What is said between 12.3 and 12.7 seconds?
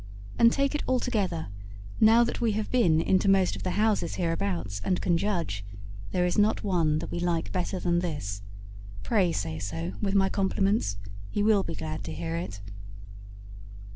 it."